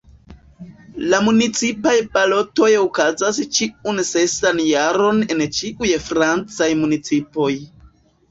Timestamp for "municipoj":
6.81-7.51